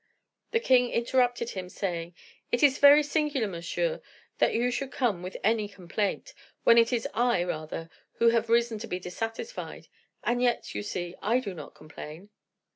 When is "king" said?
0.59-0.89